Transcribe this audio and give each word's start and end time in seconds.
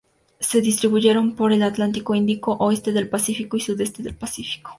Se 0.39 0.61
distribuyen 0.61 1.35
por 1.35 1.53
el 1.53 1.61
Atlántico, 1.61 2.15
Índico, 2.15 2.53
oeste 2.53 2.91
del 2.91 3.07
Pacífico 3.07 3.55
y 3.55 3.61
sudeste 3.61 4.01
del 4.01 4.15
Pacífico. 4.15 4.69